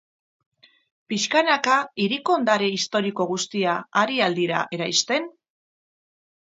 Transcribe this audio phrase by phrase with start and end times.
[1.13, 5.31] Pixkanaka, hiriko ondare historiko guztia ari al dira eraisten?